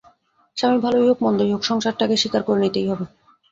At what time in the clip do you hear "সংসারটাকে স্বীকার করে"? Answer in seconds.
1.69-2.59